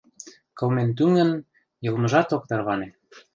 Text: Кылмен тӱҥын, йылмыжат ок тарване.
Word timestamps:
Кылмен 0.57 0.89
тӱҥын, 0.97 1.31
йылмыжат 1.85 2.29
ок 2.35 2.43
тарване. 2.49 2.87